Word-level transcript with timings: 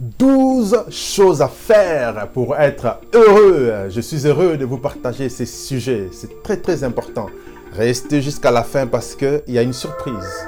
12 0.00 0.90
choses 0.90 1.42
à 1.42 1.48
faire 1.48 2.30
pour 2.30 2.56
être 2.56 3.00
heureux. 3.12 3.88
Je 3.90 4.00
suis 4.00 4.28
heureux 4.28 4.56
de 4.56 4.64
vous 4.64 4.78
partager 4.78 5.28
ces 5.28 5.44
sujets. 5.44 6.08
C'est 6.12 6.40
très 6.44 6.56
très 6.56 6.84
important. 6.84 7.26
Restez 7.72 8.22
jusqu'à 8.22 8.52
la 8.52 8.62
fin 8.62 8.86
parce 8.86 9.16
qu'il 9.16 9.42
y 9.48 9.58
a 9.58 9.62
une 9.62 9.72
surprise. 9.72 10.46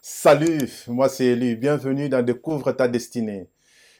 Salut, 0.00 0.70
moi 0.86 1.08
c'est 1.08 1.26
Élu. 1.26 1.56
Bienvenue 1.56 2.08
dans 2.08 2.24
Découvre 2.24 2.70
ta 2.70 2.86
destinée. 2.86 3.50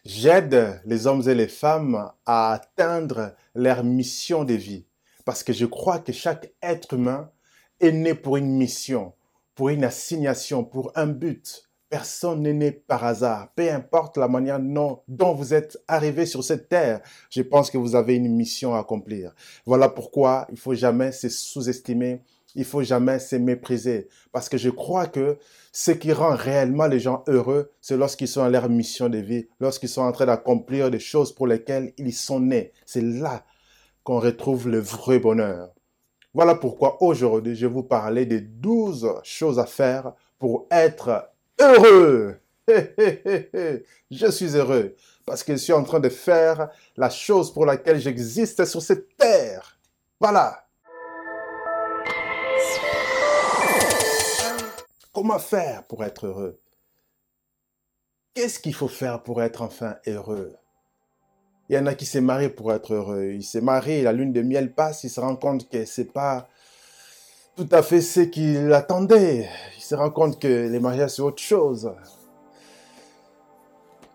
J'aide 0.05 0.81
les 0.85 1.09
hommes 1.09 1.29
et 1.29 1.35
les 1.35 1.49
femmes 1.49 2.13
à 2.27 2.53
atteindre 2.53 3.35
leur 3.57 3.83
mission 3.83 4.45
de 4.45 4.55
vie 4.55 4.87
parce 5.25 5.43
que 5.43 5.53
je 5.53 5.67
crois 5.67 5.99
que 5.99 6.13
chaque 6.13 6.53
être 6.63 6.95
humain 6.95 7.29
est 7.81 7.91
né 7.91 8.15
pour 8.15 8.37
une 8.37 8.57
mission 8.57 9.15
pour 9.59 9.71
une 9.71 9.83
assignation, 9.83 10.63
pour 10.63 10.93
un 10.95 11.09
but. 11.09 11.69
Personne 11.91 12.43
n'est 12.43 12.53
né 12.53 12.71
par 12.71 13.05
hasard. 13.05 13.53
Peu 13.57 13.69
importe 13.69 14.17
la 14.17 14.29
manière 14.29 14.61
dont 14.61 15.35
vous 15.35 15.53
êtes 15.53 15.77
arrivé 15.89 16.27
sur 16.27 16.45
cette 16.45 16.69
terre, 16.69 17.01
je 17.29 17.43
pense 17.43 17.69
que 17.69 17.77
vous 17.77 17.97
avez 17.97 18.15
une 18.15 18.33
mission 18.33 18.77
à 18.77 18.79
accomplir. 18.79 19.35
Voilà 19.67 19.89
pourquoi 19.89 20.47
il 20.53 20.59
faut 20.59 20.75
jamais 20.75 21.11
se 21.11 21.29
sous-estimer. 21.29 22.23
Il 22.55 22.65
faut 22.65 22.85
jamais 22.85 23.19
se 23.19 23.35
mépriser. 23.35 24.07
Parce 24.31 24.49
que 24.49 24.59
je 24.59 24.71
crois 24.71 25.07
que 25.09 25.39
ce 25.73 25.91
qui 25.91 26.13
rend 26.13 26.37
réellement 26.37 26.87
les 26.87 27.01
gens 27.01 27.25
heureux, 27.27 27.73
c'est 27.81 27.97
lorsqu'ils 27.97 28.29
sont 28.29 28.45
à 28.45 28.51
leur 28.51 28.69
mission 28.69 29.09
de 29.09 29.19
vie, 29.19 29.49
lorsqu'ils 29.59 29.89
sont 29.89 30.03
en 30.03 30.13
train 30.13 30.27
d'accomplir 30.27 30.89
des 30.89 31.01
choses 31.01 31.35
pour 31.35 31.49
lesquelles 31.49 31.95
ils 31.99 32.15
sont 32.15 32.39
nés. 32.39 32.71
C'est 32.87 33.03
là 33.03 33.45
qu'on 34.05 34.21
retrouve 34.21 34.69
le 34.69 34.79
vrai 34.79 35.19
bonheur. 35.19 35.75
Voilà 36.35 36.55
pourquoi 36.55 37.03
aujourd'hui, 37.03 37.57
je 37.57 37.67
vais 37.67 37.73
vous 37.73 37.83
parler 37.83 38.27
des 38.27 38.41
12 38.41 39.21
choses 39.23 39.59
à 39.59 39.67
faire 39.67 40.13
pour 40.39 40.67
être 40.71 41.31
heureux. 41.59 42.39
je 42.69 44.31
suis 44.31 44.57
heureux 44.57 44.95
parce 45.25 45.43
que 45.43 45.53
je 45.53 45.59
suis 45.59 45.73
en 45.73 45.85
train 45.85 46.01
de 46.01 46.11
faire 46.11 46.69
la 46.97 47.09
chose 47.09 47.53
pour 47.53 47.65
laquelle 47.65 47.99
j'existe 47.99 48.65
sur 48.67 48.83
cette 48.83 49.17
terre. 49.17 49.79
Voilà. 50.21 50.67
Comment 55.13 55.39
faire 55.39 55.87
pour 55.87 56.05
être 56.05 56.27
heureux? 56.27 56.61
Qu'est-ce 58.35 58.61
qu'il 58.61 58.75
faut 58.75 58.89
faire 58.89 59.23
pour 59.23 59.43
être 59.43 59.63
enfin 59.63 59.97
heureux? 60.07 60.58
Il 61.69 61.77
y 61.77 61.79
en 61.79 61.87
a 61.87 61.95
qui 61.95 62.07
se 62.07 62.19
marient 62.19 62.49
pour 62.49 62.73
être 62.73 62.95
heureux. 62.95 63.33
Il 63.35 63.45
s'est 63.45 63.61
marié, 63.61 64.03
la 64.03 64.13
lune 64.13 64.33
de 64.33 64.43
miel 64.43 64.73
passe, 64.73 65.05
il 65.05 65.11
se 65.11 65.21
rend 65.21 65.37
compte 65.37 65.69
que 65.69 65.85
c'est 65.85 66.13
pas 66.13 66.49
tout 67.57 67.69
à 67.73 67.83
fait 67.83 68.01
ce 68.01 68.21
qu'il 68.21 68.73
attendait. 68.73 69.49
Il 69.77 69.83
se 69.83 69.95
rend 69.95 70.11
compte 70.11 70.41
que 70.41 70.69
les 70.69 70.81
mariages, 70.81 71.11
c'est 71.11 71.23
autre 71.23 71.43
chose. 71.43 71.93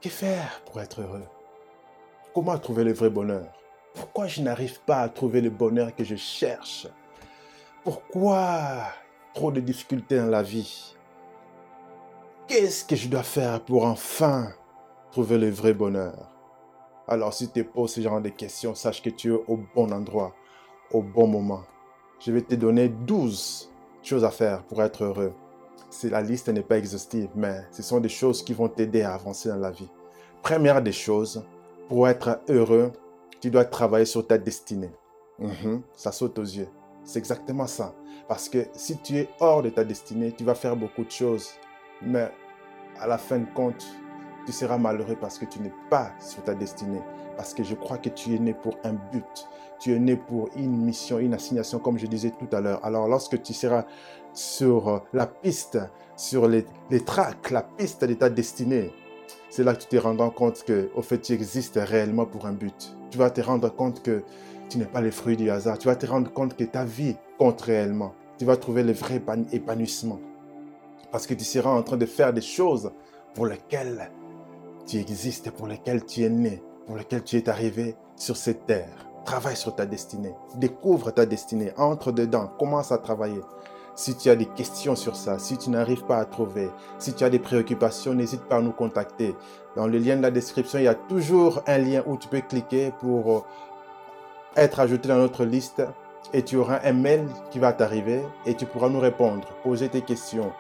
Que 0.02 0.10
faire 0.10 0.62
pour 0.66 0.82
être 0.82 1.02
heureux? 1.02 1.24
Comment 2.34 2.58
trouver 2.58 2.84
le 2.84 2.94
vrai 2.94 3.10
bonheur? 3.10 3.46
Pourquoi 3.94 4.26
je 4.26 4.42
n'arrive 4.42 4.80
pas 4.82 5.02
à 5.02 5.10
trouver 5.10 5.40
le 5.42 5.52
bonheur 5.52 5.96
que 5.96 6.04
je 6.04 6.16
cherche? 6.16 6.88
Pourquoi 7.84 8.88
trop 9.36 9.52
de 9.52 9.60
difficultés 9.60 10.18
dans 10.18 10.26
la 10.26 10.42
vie? 10.42 10.96
Qu'est-ce 12.48 12.84
que 12.86 12.96
je 12.96 13.08
dois 13.08 13.24
faire 13.24 13.64
pour 13.64 13.86
enfin 13.86 14.52
trouver 15.12 15.38
le 15.38 15.52
vrai 15.52 15.74
bonheur? 15.74 16.33
Alors 17.08 17.34
si 17.34 17.50
tu 17.50 17.64
te 17.64 17.70
poses 17.70 17.92
ce 17.92 18.02
genre 18.02 18.22
de 18.22 18.30
questions, 18.30 18.76
sache 18.76 19.02
que 19.02 19.10
tu 19.10 19.34
es 19.34 19.40
au 19.48 19.60
bon 19.76 19.92
endroit, 19.92 20.34
au 20.92 21.02
bon 21.02 21.28
moment. 21.28 21.64
Je 22.20 22.32
vais 22.32 22.42
te 22.42 22.56
donner 22.56 22.90
12 22.90 23.70
choses 24.02 24.24
à 24.24 24.32
faire 24.32 24.64
pour 24.64 24.82
être 24.82 25.04
heureux. 25.04 25.34
Si 25.90 26.10
la 26.10 26.22
liste 26.22 26.50
n'est 26.50 26.62
pas 26.62 26.78
exhaustive, 26.78 27.30
mais 27.36 27.62
ce 27.72 27.84
sont 27.84 28.00
des 28.00 28.10
choses 28.10 28.44
qui 28.44 28.54
vont 28.54 28.70
t'aider 28.70 29.02
à 29.02 29.14
avancer 29.14 29.50
dans 29.50 29.58
la 29.58 29.72
vie. 29.72 29.90
Première 30.42 30.82
des 30.82 30.92
choses, 30.92 31.46
pour 31.88 32.08
être 32.08 32.40
heureux, 32.50 32.92
tu 33.40 33.50
dois 33.52 33.66
travailler 33.66 34.06
sur 34.06 34.26
ta 34.26 34.38
destinée. 34.38 34.92
Mhm, 35.40 35.82
ça 35.94 36.12
saute 36.12 36.40
aux 36.40 36.44
yeux. 36.44 36.70
C'est 37.04 37.20
exactement 37.20 37.68
ça. 37.68 37.94
Parce 38.28 38.48
que 38.48 38.66
si 38.74 38.98
tu 38.98 39.18
es 39.18 39.30
hors 39.40 39.62
de 39.62 39.70
ta 39.70 39.84
destinée, 39.84 40.32
tu 40.32 40.44
vas 40.44 40.56
faire 40.56 40.76
beaucoup 40.76 41.04
de 41.04 41.12
choses. 41.12 41.52
Mais 42.02 42.32
à 43.00 43.08
la 43.08 43.18
fin 43.18 43.40
de 43.40 43.48
compte, 43.54 43.86
tu 44.46 44.52
seras 44.52 44.78
malheureux 44.78 45.18
parce 45.20 45.38
que 45.38 45.46
tu 45.46 45.60
n'es 45.60 45.74
pas 45.90 46.12
sur 46.20 46.44
ta 46.44 46.54
destinée. 46.54 47.02
Parce 47.38 47.54
que 47.54 47.64
je 47.64 47.76
crois 47.76 47.98
que 47.98 48.10
tu 48.10 48.36
es 48.36 48.40
né 48.40 48.54
pour 48.54 48.76
un 48.84 48.94
but. 48.94 49.48
Tu 49.80 49.94
es 49.94 50.00
né 50.00 50.16
pour 50.16 50.50
une 50.56 50.78
mission, 50.78 51.20
une 51.20 51.34
assignation, 51.34 51.80
comme 51.80 51.98
je 51.98 52.08
disais 52.08 52.32
tout 52.32 52.54
à 52.56 52.62
l'heure. 52.62 52.80
Alors 52.84 53.08
lorsque 53.08 53.42
tu 53.42 53.54
seras 53.54 53.86
sur 54.34 54.88
euh, 54.88 55.00
la 55.14 55.28
piste, 55.28 55.80
sur 56.16 56.48
les, 56.48 56.66
les 56.90 57.02
tracks, 57.02 57.52
la 57.52 57.64
piste 57.64 58.06
de 58.06 58.14
ta 58.14 58.30
destinée, 58.30 58.92
c'est 59.50 59.64
là 59.64 59.76
que 59.76 59.82
tu 59.82 59.88
te 59.88 59.98
rendras 59.98 60.30
compte 60.32 60.64
que, 60.64 60.90
au 60.96 61.02
fait, 61.02 61.20
tu 61.20 61.34
existes 61.34 61.80
réellement 61.82 62.26
pour 62.26 62.46
un 62.46 62.54
but. 62.54 62.96
Tu 63.12 63.18
vas 63.18 63.30
te 63.30 63.42
rendre 63.42 63.70
compte 63.74 64.02
que 64.02 64.24
tu 64.70 64.78
n'es 64.80 64.86
pas 64.86 65.02
le 65.02 65.12
fruit 65.12 65.38
du 65.38 65.50
hasard. 65.52 65.78
Tu 65.78 65.88
vas 65.88 65.96
te 65.96 66.08
rendre 66.08 66.32
compte 66.32 66.56
que 66.56 66.64
ta 66.64 66.86
vie 66.86 67.16
compte 67.38 67.62
réellement. 67.62 68.14
Tu 68.40 68.46
vas 68.46 68.58
trouver 68.58 68.82
le 68.84 68.94
vrai 68.94 69.22
épanouissement. 69.52 70.20
Parce 71.12 71.28
que 71.28 71.36
tu 71.36 71.44
seras 71.44 71.70
en 71.70 71.84
train 71.84 71.98
de 71.98 72.08
faire 72.08 72.34
des 72.34 72.42
choses 72.42 72.92
pour 73.36 73.46
lesquelles 73.46 74.10
tu 74.86 74.98
existes, 74.98 75.52
pour 75.52 75.68
lequel 75.68 76.06
tu 76.06 76.24
es 76.24 76.30
né, 76.30 76.62
pour 76.86 76.96
lequel 76.96 77.24
tu 77.24 77.38
es 77.38 77.50
arrivé 77.50 77.96
sur 78.16 78.38
cette 78.38 78.66
terre. 78.66 79.08
Travaille 79.26 79.56
sur 79.56 79.76
ta 79.76 79.86
destinée. 79.86 80.34
Découvre 80.56 81.12
ta 81.12 81.26
destinée. 81.26 81.72
Entre 81.78 82.12
dedans. 82.12 82.52
Commence 82.60 82.92
à 82.92 82.98
travailler. 82.98 83.40
Si 83.96 84.18
tu 84.18 84.30
as 84.30 84.36
des 84.36 84.48
questions 84.48 84.96
sur 84.96 85.16
ça, 85.16 85.40
si 85.40 85.58
tu 85.58 85.70
n'arrives 85.70 86.04
pas 86.06 86.18
à 86.18 86.26
trouver, 86.26 86.70
si 86.98 87.14
tu 87.14 87.24
as 87.24 87.30
des 87.30 87.40
préoccupations, 87.40 88.14
n'hésite 88.14 88.42
pas 88.42 88.58
à 88.58 88.62
nous 88.62 88.72
contacter. 88.72 89.36
Dans 89.76 89.88
le 89.88 89.98
lien 90.00 90.18
de 90.18 90.22
la 90.24 90.32
description, 90.32 90.80
il 90.80 90.86
y 90.86 90.88
a 90.88 90.96
toujours 90.96 91.62
un 91.68 91.78
lien 91.78 92.04
où 92.08 92.18
tu 92.18 92.28
peux 92.28 92.42
cliquer 92.42 92.92
pour 93.00 93.32
euh, 93.32 93.42
être 94.56 94.80
ajouté 94.80 95.08
dans 95.08 95.18
notre 95.18 95.46
liste 95.46 95.84
et 96.34 96.42
tu 96.42 96.58
auras 96.58 96.80
un 96.84 96.94
mail 96.94 97.28
qui 97.52 97.60
va 97.60 97.72
t'arriver 97.72 98.24
et 98.48 98.56
tu 98.56 98.66
pourras 98.66 98.90
nous 98.90 99.00
répondre, 99.00 99.48
poser 99.64 99.90
tes 99.90 100.02
questions, 100.02 100.52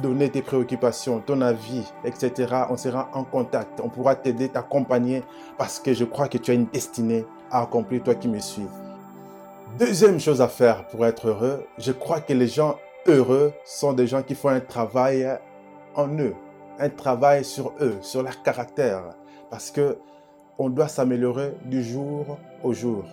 donner 0.00 0.30
tes 0.30 0.42
préoccupations, 0.42 1.20
ton 1.20 1.40
avis, 1.40 1.84
etc. 2.04 2.54
On 2.70 2.76
sera 2.76 3.10
en 3.12 3.24
contact. 3.24 3.80
On 3.82 3.88
pourra 3.88 4.14
t'aider, 4.14 4.48
t'accompagner 4.48 5.22
parce 5.58 5.78
que 5.78 5.92
je 5.92 6.04
crois 6.04 6.28
que 6.28 6.38
tu 6.38 6.50
as 6.50 6.54
une 6.54 6.66
destinée 6.66 7.24
à 7.50 7.62
accomplir, 7.62 8.02
toi 8.02 8.14
qui 8.14 8.28
me 8.28 8.38
suis. 8.38 8.66
Deuxième 9.78 10.20
chose 10.20 10.40
à 10.40 10.48
faire 10.48 10.86
pour 10.88 11.06
être 11.06 11.28
heureux, 11.28 11.66
je 11.78 11.92
crois 11.92 12.20
que 12.20 12.32
les 12.32 12.46
gens 12.46 12.76
heureux 13.06 13.52
sont 13.64 13.92
des 13.92 14.06
gens 14.06 14.22
qui 14.22 14.34
font 14.34 14.50
un 14.50 14.60
travail 14.60 15.26
en 15.94 16.08
eux, 16.18 16.34
un 16.78 16.90
travail 16.90 17.44
sur 17.44 17.72
eux, 17.80 17.96
sur 18.02 18.22
leur 18.22 18.42
caractère, 18.42 19.16
parce 19.50 19.70
que 19.70 19.98
on 20.58 20.68
doit 20.68 20.88
s'améliorer 20.88 21.54
du 21.64 21.82
jour 21.82 22.38
au 22.62 22.72
jour. 22.72 23.04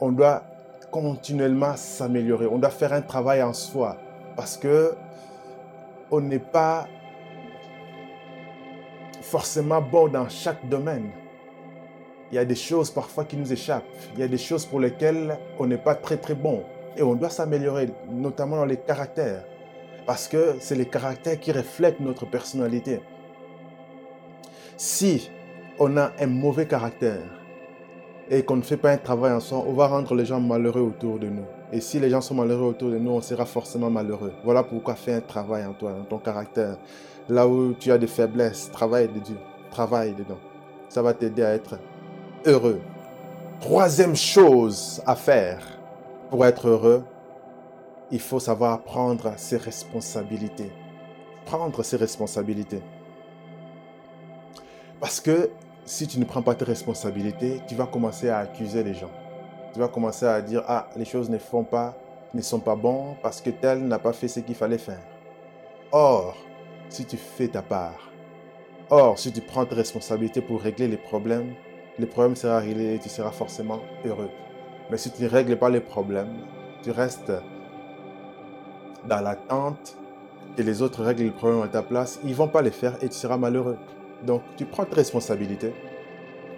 On 0.00 0.10
doit 0.10 0.42
continuellement 0.90 1.76
s'améliorer. 1.76 2.46
On 2.46 2.58
doit 2.58 2.70
faire 2.70 2.92
un 2.92 3.02
travail 3.02 3.42
en 3.42 3.52
soi, 3.52 3.96
parce 4.36 4.56
que 4.56 4.94
on 6.10 6.20
n'est 6.20 6.38
pas 6.38 6.88
forcément 9.20 9.80
bon 9.80 10.08
dans 10.08 10.28
chaque 10.28 10.68
domaine. 10.68 11.10
Il 12.30 12.36
y 12.36 12.38
a 12.38 12.44
des 12.44 12.54
choses 12.54 12.90
parfois 12.90 13.24
qui 13.24 13.36
nous 13.36 13.52
échappent. 13.52 13.84
Il 14.14 14.20
y 14.20 14.22
a 14.22 14.28
des 14.28 14.38
choses 14.38 14.66
pour 14.66 14.80
lesquelles 14.80 15.38
on 15.58 15.66
n'est 15.66 15.78
pas 15.78 15.94
très 15.94 16.16
très 16.16 16.34
bon. 16.34 16.64
Et 16.96 17.02
on 17.02 17.14
doit 17.14 17.30
s'améliorer, 17.30 17.88
notamment 18.10 18.56
dans 18.56 18.64
les 18.64 18.76
caractères. 18.76 19.44
Parce 20.06 20.28
que 20.28 20.56
c'est 20.60 20.74
les 20.74 20.86
caractères 20.86 21.38
qui 21.38 21.52
reflètent 21.52 22.00
notre 22.00 22.26
personnalité. 22.26 23.00
Si 24.76 25.30
on 25.78 25.96
a 25.96 26.12
un 26.18 26.26
mauvais 26.26 26.66
caractère 26.66 27.41
et 28.30 28.44
qu'on 28.44 28.56
ne 28.56 28.62
fait 28.62 28.76
pas 28.76 28.90
un 28.90 28.96
travail 28.96 29.32
ensemble, 29.32 29.68
on 29.68 29.74
va 29.74 29.88
rendre 29.88 30.14
les 30.14 30.24
gens 30.24 30.40
malheureux 30.40 30.80
autour 30.80 31.18
de 31.18 31.28
nous. 31.28 31.44
Et 31.72 31.80
si 31.80 31.98
les 31.98 32.10
gens 32.10 32.20
sont 32.20 32.34
malheureux 32.34 32.68
autour 32.68 32.90
de 32.90 32.98
nous, 32.98 33.10
on 33.10 33.20
sera 33.20 33.44
forcément 33.44 33.90
malheureux. 33.90 34.32
Voilà 34.44 34.62
pourquoi 34.62 34.94
fais 34.94 35.14
un 35.14 35.20
travail 35.20 35.64
en 35.64 35.72
toi, 35.72 35.92
dans 35.92 36.04
ton 36.04 36.18
caractère. 36.18 36.76
Là 37.28 37.46
où 37.46 37.74
tu 37.74 37.90
as 37.90 37.98
des 37.98 38.06
faiblesses, 38.06 38.70
travaille 38.70 39.08
dedans. 39.08 39.40
Travaille 39.70 40.12
dedans. 40.12 40.38
Ça 40.88 41.02
va 41.02 41.14
t'aider 41.14 41.42
à 41.42 41.54
être 41.54 41.78
heureux. 42.44 42.80
Troisième 43.60 44.16
chose 44.16 45.02
à 45.06 45.14
faire 45.14 45.62
pour 46.30 46.44
être 46.44 46.68
heureux, 46.68 47.04
il 48.10 48.20
faut 48.20 48.40
savoir 48.40 48.82
prendre 48.82 49.32
ses 49.36 49.56
responsabilités. 49.56 50.70
Prendre 51.46 51.82
ses 51.82 51.96
responsabilités. 51.96 52.82
Parce 55.00 55.20
que 55.20 55.50
si 55.84 56.06
tu 56.06 56.18
ne 56.18 56.24
prends 56.24 56.42
pas 56.42 56.54
tes 56.54 56.64
responsabilités, 56.64 57.60
tu 57.66 57.74
vas 57.74 57.86
commencer 57.86 58.28
à 58.28 58.38
accuser 58.38 58.82
les 58.82 58.94
gens 58.94 59.10
tu 59.72 59.80
vas 59.80 59.88
commencer 59.88 60.26
à 60.26 60.40
dire, 60.42 60.62
ah, 60.66 60.88
les 60.96 61.04
choses 61.04 61.30
ne 61.30 61.38
font 61.38 61.64
pas, 61.64 61.94
ne 62.34 62.42
sont 62.42 62.60
pas 62.60 62.76
bons 62.76 63.16
parce 63.22 63.40
que 63.40 63.50
tel 63.50 63.86
n'a 63.86 63.98
pas 63.98 64.12
fait 64.12 64.28
ce 64.28 64.40
qu'il 64.40 64.54
fallait 64.54 64.78
faire. 64.78 65.02
Or, 65.92 66.36
si 66.88 67.06
tu 67.06 67.16
fais 67.16 67.48
ta 67.48 67.62
part, 67.62 68.10
or, 68.90 69.18
si 69.18 69.32
tu 69.32 69.40
prends 69.40 69.64
tes 69.64 69.74
responsabilités 69.74 70.42
pour 70.42 70.60
régler 70.60 70.88
les 70.88 70.96
problèmes, 70.96 71.54
les 71.98 72.06
problèmes 72.06 72.36
seront 72.36 72.60
réglés 72.60 72.94
et 72.94 72.98
tu 72.98 73.08
seras 73.08 73.30
forcément 73.30 73.80
heureux. 74.04 74.30
Mais 74.90 74.98
si 74.98 75.10
tu 75.10 75.22
ne 75.22 75.28
règles 75.28 75.56
pas 75.56 75.70
les 75.70 75.80
problèmes, 75.80 76.36
tu 76.82 76.90
restes 76.90 77.32
dans 79.08 79.20
l'attente 79.20 79.96
que 80.56 80.62
les 80.62 80.82
autres 80.82 81.02
règlent 81.02 81.24
le 81.24 81.32
problème 81.32 81.62
à 81.62 81.68
ta 81.68 81.82
place, 81.82 82.20
ils 82.24 82.34
vont 82.34 82.48
pas 82.48 82.60
les 82.60 82.70
faire 82.70 82.94
et 83.02 83.08
tu 83.08 83.16
seras 83.16 83.38
malheureux. 83.38 83.78
Donc 84.22 84.42
tu 84.56 84.64
prends 84.64 84.84
tes 84.84 84.94
responsabilités 84.94 85.74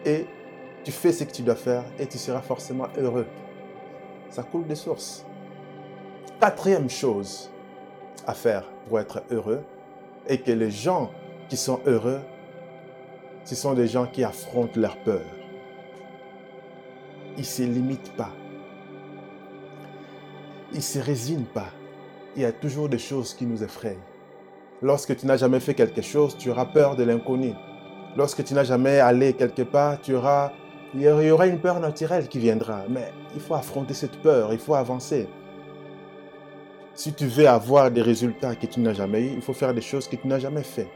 et 0.05 0.27
tu 0.85 0.93
fais 0.93 1.13
ce 1.13 1.25
que 1.25 1.33
tu 1.33 1.43
dois 1.43 1.55
faire 1.55 1.85
et 1.99 2.07
tu 2.07 2.19
seras 2.19 2.43
forcément 2.43 2.89
heureux. 2.99 3.27
Ça 4.31 4.43
coule 4.43 4.67
des 4.67 4.75
sources. 4.75 5.25
Quatrième 6.41 6.91
chose 6.91 7.51
à 8.27 8.35
faire 8.35 8.65
pour 8.89 9.01
être 9.01 9.23
heureux 9.31 9.63
et 10.29 10.39
que 10.39 10.53
les 10.53 10.71
gens 10.71 11.11
qui 11.49 11.57
sont 11.57 11.81
heureux, 11.87 12.21
ce 13.45 13.55
sont 13.55 13.75
des 13.75 13.87
gens 13.87 14.07
qui 14.07 14.25
affrontent 14.25 14.79
leur 14.79 14.97
peur. 14.99 15.23
Ils 17.37 17.41
ne 17.41 17.45
se 17.45 17.63
limitent 17.63 18.17
pas. 18.17 18.33
Ils 20.73 20.79
ne 20.79 20.83
se 20.83 20.99
résignent 20.99 21.45
pas. 21.45 21.71
Il 22.37 22.43
y 22.43 22.45
a 22.45 22.53
toujours 22.53 22.89
des 22.89 22.99
choses 22.99 23.35
qui 23.35 23.47
nous 23.47 23.63
effrayent. 23.63 23.99
Lorsque 24.85 25.17
tu 25.17 25.25
n'as 25.25 25.39
jamais 25.39 25.61
fait 25.61 25.73
quelque 25.73 26.03
chose, 26.03 26.37
tu 26.37 26.51
auras 26.51 26.67
peur 26.67 26.95
de 26.95 27.05
l'inconnu. 27.05 27.55
Lorsque 28.19 28.45
tu 28.45 28.53
n'as 28.53 28.65
jamais 28.65 29.01
allé 29.01 29.33
quelque 29.33 29.63
part, 29.63 29.99
tu 29.99 30.15
auras, 30.15 30.53
il 30.95 31.01
y 31.01 31.31
aura 31.31 31.47
une 31.47 31.59
peur 31.59 31.81
naturelle 31.81 32.29
qui 32.29 32.39
viendra. 32.39 32.83
Mais 32.91 33.11
il 33.35 33.41
faut 33.41 33.55
affronter 33.55 33.95
cette 33.95 34.21
peur, 34.21 34.53
il 34.53 34.59
faut 34.59 34.75
avancer. 34.75 35.27
Si 36.93 37.15
tu 37.15 37.27
veux 37.29 37.49
avoir 37.49 37.91
des 37.91 38.03
résultats 38.03 38.55
que 38.57 38.67
tu 38.67 38.81
n'as 38.81 38.93
jamais 38.93 39.23
eu, 39.23 39.33
il 39.37 39.41
faut 39.41 39.55
faire 39.55 39.73
des 39.73 39.81
choses 39.81 40.07
que 40.07 40.17
tu 40.17 40.29
n'as 40.29 40.39
jamais 40.39 40.63
fait. 40.63 40.91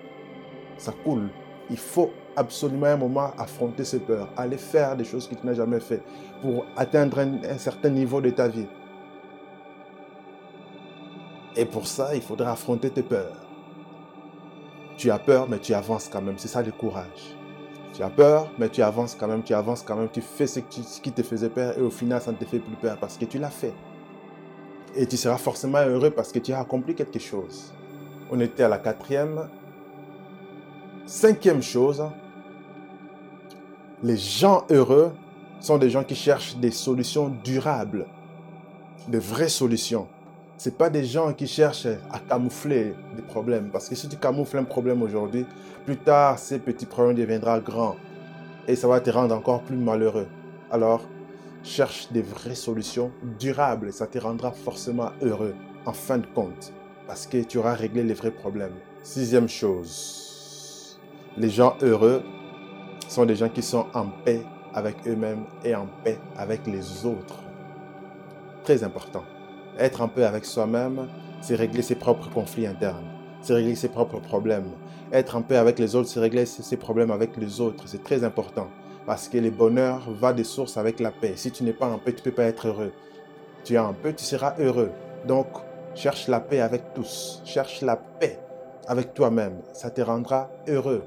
Ça 0.76 0.92
coule. 1.02 1.30
Il 1.70 1.78
faut 1.78 2.10
absolument 2.36 2.88
à 2.88 2.90
un 2.90 2.98
moment 2.98 3.30
affronter 3.38 3.84
ces 3.84 4.00
peurs, 4.00 4.28
aller 4.36 4.58
faire 4.58 4.96
des 4.96 5.04
choses 5.04 5.26
que 5.26 5.34
tu 5.34 5.46
n'as 5.46 5.54
jamais 5.54 5.80
fait 5.80 6.02
pour 6.42 6.66
atteindre 6.76 7.20
un 7.20 7.56
certain 7.56 7.88
niveau 7.88 8.20
de 8.20 8.28
ta 8.28 8.48
vie. 8.48 8.68
Et 11.56 11.64
pour 11.64 11.86
ça, 11.86 12.14
il 12.14 12.20
faudra 12.20 12.52
affronter 12.52 12.90
tes 12.90 13.02
peurs. 13.02 13.47
Tu 14.98 15.12
as 15.12 15.18
peur, 15.20 15.48
mais 15.48 15.60
tu 15.60 15.72
avances 15.74 16.10
quand 16.12 16.20
même. 16.20 16.36
C'est 16.38 16.48
ça 16.48 16.60
le 16.60 16.72
courage. 16.72 17.36
Tu 17.94 18.02
as 18.02 18.10
peur, 18.10 18.50
mais 18.58 18.68
tu 18.68 18.82
avances 18.82 19.14
quand 19.14 19.28
même, 19.28 19.44
tu 19.44 19.54
avances 19.54 19.82
quand 19.82 19.94
même. 19.94 20.08
Tu 20.12 20.20
fais 20.20 20.48
ce 20.48 20.58
qui 20.58 21.12
te 21.12 21.22
faisait 21.22 21.48
peur 21.48 21.78
et 21.78 21.80
au 21.80 21.90
final, 21.90 22.20
ça 22.20 22.32
ne 22.32 22.36
te 22.36 22.44
fait 22.44 22.58
plus 22.58 22.74
peur 22.74 22.98
parce 22.98 23.16
que 23.16 23.24
tu 23.24 23.38
l'as 23.38 23.48
fait. 23.48 23.72
Et 24.96 25.06
tu 25.06 25.16
seras 25.16 25.36
forcément 25.36 25.78
heureux 25.78 26.10
parce 26.10 26.32
que 26.32 26.40
tu 26.40 26.52
as 26.52 26.58
accompli 26.58 26.96
quelque 26.96 27.20
chose. 27.20 27.72
On 28.30 28.40
était 28.40 28.64
à 28.64 28.68
la 28.68 28.78
quatrième. 28.78 29.48
Cinquième 31.06 31.62
chose, 31.62 32.04
les 34.02 34.16
gens 34.16 34.64
heureux 34.68 35.12
sont 35.60 35.78
des 35.78 35.90
gens 35.90 36.02
qui 36.02 36.16
cherchent 36.16 36.56
des 36.56 36.72
solutions 36.72 37.28
durables, 37.44 38.06
de 39.06 39.18
vraies 39.18 39.48
solutions 39.48 40.08
c'est 40.58 40.76
pas 40.76 40.90
des 40.90 41.04
gens 41.04 41.32
qui 41.32 41.46
cherchent 41.46 41.86
à 42.10 42.18
camoufler 42.18 42.92
des 43.14 43.22
problèmes. 43.22 43.70
Parce 43.70 43.88
que 43.88 43.94
si 43.94 44.08
tu 44.08 44.16
camoufles 44.16 44.58
un 44.58 44.64
problème 44.64 45.02
aujourd'hui, 45.02 45.46
plus 45.86 45.96
tard, 45.96 46.36
ces 46.36 46.58
petits 46.58 46.84
problèmes 46.84 47.16
deviendront 47.16 47.58
grands. 47.58 47.96
Et 48.66 48.74
ça 48.74 48.88
va 48.88 49.00
te 49.00 49.08
rendre 49.08 49.36
encore 49.36 49.62
plus 49.62 49.76
malheureux. 49.76 50.26
Alors, 50.72 51.02
cherche 51.62 52.10
des 52.10 52.22
vraies 52.22 52.56
solutions 52.56 53.12
durables. 53.38 53.92
Ça 53.92 54.08
te 54.08 54.18
rendra 54.18 54.50
forcément 54.50 55.10
heureux, 55.22 55.54
en 55.86 55.92
fin 55.92 56.18
de 56.18 56.26
compte. 56.34 56.72
Parce 57.06 57.28
que 57.28 57.44
tu 57.44 57.58
auras 57.58 57.74
réglé 57.74 58.02
les 58.02 58.14
vrais 58.14 58.32
problèmes. 58.32 58.74
Sixième 59.04 59.48
chose. 59.48 60.98
Les 61.36 61.50
gens 61.50 61.76
heureux 61.82 62.24
sont 63.06 63.24
des 63.24 63.36
gens 63.36 63.48
qui 63.48 63.62
sont 63.62 63.86
en 63.94 64.06
paix 64.24 64.42
avec 64.74 64.96
eux-mêmes 65.06 65.44
et 65.64 65.76
en 65.76 65.86
paix 66.02 66.18
avec 66.36 66.66
les 66.66 67.06
autres. 67.06 67.38
Très 68.64 68.82
important. 68.82 69.22
Être 69.78 70.00
en 70.00 70.08
paix 70.08 70.24
avec 70.24 70.44
soi-même, 70.44 71.06
c'est 71.40 71.54
régler 71.54 71.82
ses 71.82 71.94
propres 71.94 72.28
conflits 72.30 72.66
internes, 72.66 73.06
c'est 73.42 73.54
régler 73.54 73.76
ses 73.76 73.88
propres 73.88 74.18
problèmes. 74.18 74.72
Être 75.12 75.36
en 75.36 75.42
paix 75.42 75.56
avec 75.56 75.78
les 75.78 75.94
autres, 75.94 76.08
c'est 76.08 76.18
régler 76.20 76.46
ses 76.46 76.76
problèmes 76.76 77.12
avec 77.12 77.36
les 77.36 77.60
autres. 77.60 77.84
C'est 77.86 78.02
très 78.02 78.24
important 78.24 78.68
parce 79.06 79.28
que 79.28 79.38
le 79.38 79.50
bonheur 79.50 80.10
va 80.10 80.32
des 80.32 80.44
sources 80.44 80.76
avec 80.76 80.98
la 81.00 81.12
paix. 81.12 81.34
Si 81.36 81.50
tu 81.50 81.62
n'es 81.62 81.72
pas 81.72 81.88
en 81.88 81.98
paix, 81.98 82.12
tu 82.12 82.18
ne 82.18 82.24
peux 82.24 82.32
pas 82.32 82.44
être 82.44 82.66
heureux. 82.66 82.92
Tu 83.64 83.74
es 83.74 83.78
en 83.78 83.94
paix, 83.94 84.14
tu 84.14 84.24
seras 84.24 84.54
heureux. 84.58 84.90
Donc, 85.26 85.46
cherche 85.94 86.28
la 86.28 86.40
paix 86.40 86.60
avec 86.60 86.92
tous. 86.92 87.40
Cherche 87.44 87.80
la 87.80 87.96
paix 87.96 88.38
avec 88.86 89.14
toi-même. 89.14 89.60
Ça 89.72 89.90
te 89.90 90.00
rendra 90.00 90.50
heureux. 90.66 91.04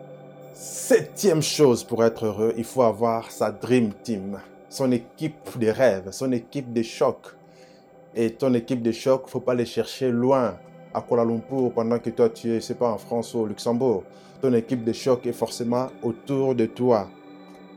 Septième 0.53 1.41
chose 1.41 1.83
pour 1.83 2.03
être 2.03 2.25
heureux, 2.25 2.53
il 2.57 2.63
faut 2.63 2.83
avoir 2.83 3.29
sa 3.31 3.51
Dream 3.51 3.91
Team, 4.03 4.39
son 4.69 4.91
équipe 4.91 5.57
de 5.59 5.67
rêves, 5.67 6.09
son 6.11 6.31
équipe 6.31 6.73
de 6.73 6.81
choc, 6.83 7.35
et 8.15 8.31
ton 8.31 8.53
équipe 8.53 8.81
de 8.81 8.91
choc, 8.91 9.27
faut 9.27 9.39
pas 9.39 9.53
les 9.53 9.65
chercher 9.65 10.11
loin, 10.11 10.55
à 10.93 11.01
Kuala 11.01 11.23
Lumpur, 11.23 11.71
pendant 11.73 11.99
que 11.99 12.09
toi 12.09 12.29
tu 12.29 12.51
es, 12.51 12.61
c'est 12.61 12.75
pas 12.75 12.89
en 12.89 12.97
France 12.97 13.33
ou 13.33 13.39
au 13.39 13.45
Luxembourg. 13.45 14.03
Ton 14.41 14.53
équipe 14.53 14.83
de 14.83 14.91
choc 14.91 15.25
est 15.25 15.33
forcément 15.33 15.87
autour 16.03 16.55
de 16.55 16.65
toi. 16.65 17.07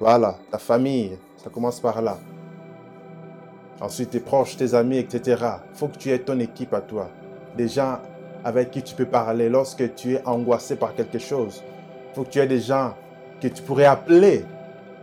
Voilà, 0.01 0.37
ta 0.51 0.59
famille, 0.59 1.17
ça 1.37 1.51
commence 1.51 1.79
par 1.79 2.03
là. 2.03 2.19
Ensuite, 3.81 4.11
tes 4.11 4.21
proches, 4.21 4.57
tes 4.57 4.75
amis, 4.75 4.99
etc. 4.99 5.45
faut 5.75 5.89
que 5.89 5.99
tu 5.99 6.11
aies 6.11 6.19
ton 6.19 6.39
équipe 6.41 6.75
à 6.75 6.81
toi. 6.81 7.11
Des 7.57 7.69
gens 7.69 7.99
avec 8.45 8.71
qui 8.71 8.83
tu 8.83 8.95
peux 8.95 9.07
parler 9.07 9.49
lorsque 9.49 9.95
tu 9.95 10.15
es 10.15 10.27
angoissé 10.27 10.77
par 10.77 10.95
quelque 10.95 11.19
chose. 11.19 11.63
faut 12.15 12.25
que 12.25 12.31
tu 12.31 12.39
aies 12.39 12.47
des 12.47 12.61
gens 12.61 12.95
que 13.41 13.49
tu 13.49 13.63
pourrais 13.63 13.87
appeler 13.87 14.45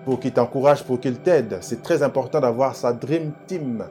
pour 0.05 0.19
qu'ils 0.19 0.31
t'encouragent, 0.31 0.83
pour 0.83 0.99
qu'ils 0.99 1.19
t'aident. 1.19 1.59
C'est 1.61 1.81
très 1.81 2.03
important 2.03 2.39
d'avoir 2.39 2.75
sa 2.75 2.93
Dream 2.93 3.31
Team 3.47 3.83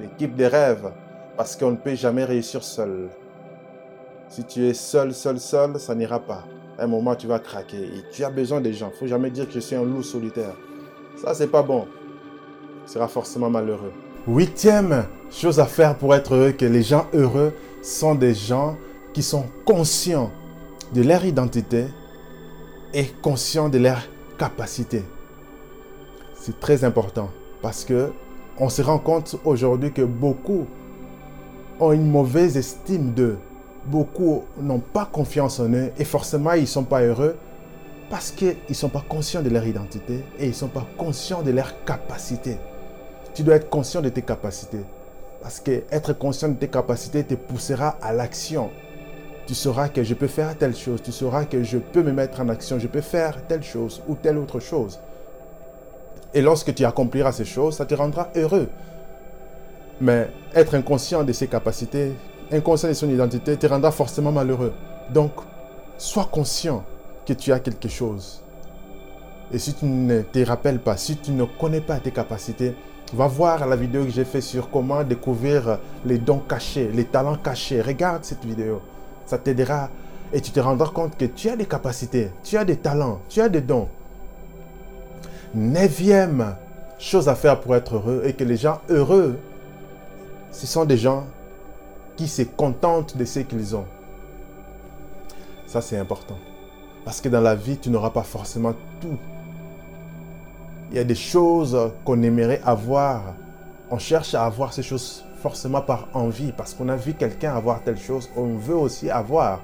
l'équipe 0.00 0.34
des 0.34 0.46
rêves, 0.46 0.90
parce 1.36 1.56
qu'on 1.56 1.72
ne 1.72 1.76
peut 1.76 1.94
jamais 1.94 2.24
réussir 2.24 2.62
seul. 2.62 3.08
Si 4.28 4.44
tu 4.44 4.66
es 4.66 4.74
seul, 4.74 5.14
seul, 5.14 5.38
seul, 5.38 5.78
ça 5.78 5.94
n'ira 5.94 6.18
pas. 6.18 6.44
À 6.78 6.84
un 6.84 6.86
moment, 6.86 7.14
tu 7.14 7.26
vas 7.26 7.38
craquer. 7.38 7.84
Et 7.84 8.04
tu 8.12 8.24
as 8.24 8.30
besoin 8.30 8.60
des 8.60 8.72
gens. 8.72 8.90
Faut 8.98 9.06
jamais 9.06 9.30
dire 9.30 9.46
que 9.46 9.52
je 9.52 9.60
suis 9.60 9.76
un 9.76 9.84
loup 9.84 10.02
solitaire. 10.02 10.54
Ça, 11.16 11.32
c'est 11.34 11.46
pas 11.46 11.62
bon. 11.62 11.86
Tu 12.86 12.92
seras 12.92 13.08
forcément 13.08 13.48
malheureux. 13.48 13.92
Huitième 14.26 15.04
chose 15.30 15.60
à 15.60 15.66
faire 15.66 15.96
pour 15.96 16.14
être 16.14 16.34
heureux, 16.34 16.52
que 16.52 16.66
les 16.66 16.82
gens 16.82 17.06
heureux 17.14 17.54
sont 17.82 18.14
des 18.14 18.34
gens 18.34 18.76
qui 19.12 19.22
sont 19.22 19.46
conscients 19.64 20.30
de 20.92 21.02
leur 21.02 21.24
identité 21.24 21.86
et 22.92 23.06
conscients 23.22 23.68
de 23.68 23.78
leur 23.78 23.98
capacité. 24.38 25.04
C'est 26.34 26.58
très 26.60 26.84
important 26.84 27.30
parce 27.62 27.84
que 27.84 28.12
on 28.58 28.68
se 28.68 28.82
rend 28.82 28.98
compte 28.98 29.36
aujourd'hui 29.44 29.92
que 29.92 30.02
beaucoup 30.02 30.66
ont 31.78 31.92
une 31.92 32.10
mauvaise 32.10 32.56
estime 32.56 33.12
d'eux. 33.12 33.38
Beaucoup 33.84 34.44
n'ont 34.58 34.80
pas 34.80 35.04
confiance 35.04 35.60
en 35.60 35.70
eux 35.72 35.90
et 35.98 36.04
forcément 36.04 36.52
ils 36.52 36.62
ne 36.62 36.66
sont 36.66 36.84
pas 36.84 37.02
heureux 37.02 37.36
parce 38.08 38.30
qu'ils 38.30 38.56
ne 38.68 38.74
sont 38.74 38.88
pas 38.88 39.04
conscients 39.06 39.42
de 39.42 39.50
leur 39.50 39.66
identité 39.66 40.24
et 40.38 40.44
ils 40.44 40.50
ne 40.50 40.54
sont 40.54 40.68
pas 40.68 40.86
conscients 40.96 41.42
de 41.42 41.50
leurs 41.50 41.84
capacités. 41.84 42.56
Tu 43.34 43.42
dois 43.42 43.56
être 43.56 43.68
conscient 43.68 44.00
de 44.00 44.08
tes 44.08 44.22
capacités 44.22 44.84
parce 45.42 45.60
que 45.60 45.82
être 45.90 46.14
conscient 46.14 46.48
de 46.48 46.54
tes 46.54 46.68
capacités 46.68 47.24
te 47.24 47.34
poussera 47.34 47.96
à 48.00 48.12
l'action. 48.12 48.70
Tu 49.46 49.54
sauras 49.54 49.88
que 49.88 50.02
je 50.02 50.14
peux 50.14 50.26
faire 50.26 50.56
telle 50.56 50.74
chose, 50.74 51.02
tu 51.02 51.12
sauras 51.12 51.44
que 51.44 51.62
je 51.62 51.78
peux 51.78 52.02
me 52.02 52.10
mettre 52.10 52.40
en 52.40 52.48
action, 52.48 52.78
je 52.78 52.88
peux 52.88 53.00
faire 53.00 53.46
telle 53.46 53.62
chose 53.62 54.02
ou 54.08 54.16
telle 54.16 54.38
autre 54.38 54.58
chose. 54.58 54.98
Et 56.36 56.42
lorsque 56.42 56.74
tu 56.74 56.84
accompliras 56.84 57.32
ces 57.32 57.46
choses, 57.46 57.76
ça 57.76 57.86
te 57.86 57.94
rendra 57.94 58.28
heureux. 58.36 58.68
Mais 60.02 60.28
être 60.54 60.74
inconscient 60.74 61.24
de 61.24 61.32
ses 61.32 61.46
capacités, 61.46 62.12
inconscient 62.52 62.90
de 62.90 62.94
son 62.94 63.08
identité, 63.08 63.56
te 63.56 63.66
rendra 63.66 63.90
forcément 63.90 64.32
malheureux. 64.32 64.74
Donc, 65.14 65.32
sois 65.96 66.28
conscient 66.30 66.84
que 67.24 67.32
tu 67.32 67.54
as 67.54 67.58
quelque 67.58 67.88
chose. 67.88 68.42
Et 69.50 69.58
si 69.58 69.72
tu 69.72 69.86
ne 69.86 70.20
te 70.20 70.44
rappelles 70.44 70.80
pas, 70.80 70.98
si 70.98 71.16
tu 71.16 71.30
ne 71.30 71.44
connais 71.44 71.80
pas 71.80 72.00
tes 72.00 72.10
capacités, 72.10 72.74
va 73.14 73.28
voir 73.28 73.66
la 73.66 73.74
vidéo 73.74 74.04
que 74.04 74.10
j'ai 74.10 74.26
faite 74.26 74.42
sur 74.42 74.68
comment 74.68 75.02
découvrir 75.04 75.78
les 76.04 76.18
dons 76.18 76.42
cachés, 76.46 76.90
les 76.92 77.04
talents 77.04 77.38
cachés. 77.38 77.80
Regarde 77.80 78.26
cette 78.26 78.44
vidéo. 78.44 78.82
Ça 79.24 79.38
t'aidera 79.38 79.88
et 80.34 80.42
tu 80.42 80.50
te 80.50 80.60
rendras 80.60 80.90
compte 80.90 81.16
que 81.16 81.24
tu 81.24 81.48
as 81.48 81.56
des 81.56 81.64
capacités, 81.64 82.30
tu 82.44 82.58
as 82.58 82.64
des 82.66 82.76
talents, 82.76 83.20
tu 83.26 83.40
as 83.40 83.48
des 83.48 83.62
dons. 83.62 83.88
Neuvième 85.56 86.54
chose 86.98 87.30
à 87.30 87.34
faire 87.34 87.62
pour 87.62 87.74
être 87.74 87.94
heureux 87.94 88.20
et 88.26 88.34
que 88.34 88.44
les 88.44 88.58
gens 88.58 88.82
heureux, 88.90 89.38
ce 90.50 90.66
sont 90.66 90.84
des 90.84 90.98
gens 90.98 91.24
qui 92.14 92.28
se 92.28 92.42
contentent 92.42 93.16
de 93.16 93.24
ce 93.24 93.40
qu'ils 93.40 93.74
ont. 93.74 93.86
Ça, 95.66 95.80
c'est 95.80 95.96
important. 95.96 96.36
Parce 97.06 97.22
que 97.22 97.30
dans 97.30 97.40
la 97.40 97.54
vie, 97.54 97.78
tu 97.78 97.88
n'auras 97.88 98.10
pas 98.10 98.22
forcément 98.22 98.74
tout. 99.00 99.16
Il 100.90 100.96
y 100.98 101.00
a 101.00 101.04
des 101.04 101.14
choses 101.14 101.90
qu'on 102.04 102.22
aimerait 102.22 102.60
avoir. 102.62 103.22
On 103.90 103.96
cherche 103.96 104.34
à 104.34 104.44
avoir 104.44 104.74
ces 104.74 104.82
choses 104.82 105.24
forcément 105.40 105.80
par 105.80 106.08
envie, 106.12 106.52
parce 106.52 106.74
qu'on 106.74 106.90
a 106.90 106.96
vu 106.96 107.14
quelqu'un 107.14 107.56
avoir 107.56 107.82
telle 107.82 107.98
chose, 107.98 108.28
on 108.36 108.58
veut 108.58 108.76
aussi 108.76 109.08
avoir. 109.08 109.62